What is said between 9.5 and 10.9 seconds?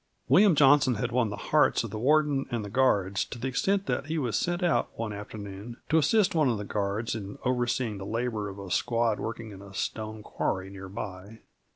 in a stone quarry near